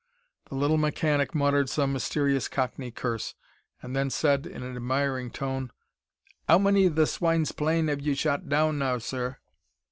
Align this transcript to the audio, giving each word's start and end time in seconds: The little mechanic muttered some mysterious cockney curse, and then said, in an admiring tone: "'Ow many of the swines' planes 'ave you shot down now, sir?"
The 0.49 0.55
little 0.55 0.79
mechanic 0.79 1.35
muttered 1.35 1.69
some 1.69 1.93
mysterious 1.93 2.47
cockney 2.47 2.89
curse, 2.89 3.35
and 3.83 3.95
then 3.95 4.09
said, 4.09 4.47
in 4.47 4.63
an 4.63 4.75
admiring 4.75 5.29
tone: 5.29 5.69
"'Ow 6.49 6.57
many 6.57 6.87
of 6.87 6.95
the 6.95 7.05
swines' 7.05 7.51
planes 7.51 7.87
'ave 7.87 8.01
you 8.01 8.15
shot 8.15 8.49
down 8.49 8.79
now, 8.79 8.97
sir?" 8.97 9.37